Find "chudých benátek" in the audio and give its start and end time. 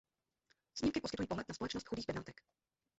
1.87-2.35